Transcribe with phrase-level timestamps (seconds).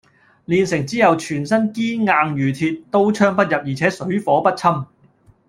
[0.47, 4.87] 練成之後全身堅硬如鐵，刀槍不入而且水火不侵